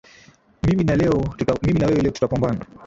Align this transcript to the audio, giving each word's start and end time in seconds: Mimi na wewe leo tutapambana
Mimi 0.63 0.83
na 0.83 1.87
wewe 1.87 2.01
leo 2.01 2.11
tutapambana 2.11 2.65